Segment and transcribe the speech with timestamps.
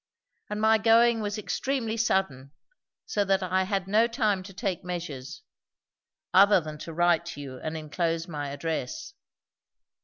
[0.49, 2.53] And my going was extremely sudden,
[3.05, 5.43] so that I had no time to take measures;
[6.33, 9.13] other than to write to you and enclose my address."